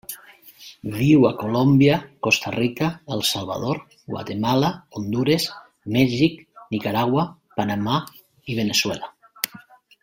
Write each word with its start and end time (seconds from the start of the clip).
Viu 0.93 1.25
a 1.27 1.31
Colòmbia, 1.41 1.97
Costa 2.27 2.53
Rica, 2.55 2.87
El 3.17 3.21
Salvador, 3.33 3.81
Guatemala, 4.15 4.73
Hondures, 5.01 5.47
Mèxic, 5.99 6.43
Nicaragua, 6.77 7.31
Panamà 7.61 8.05
i 8.55 8.61
Veneçuela. 8.63 9.17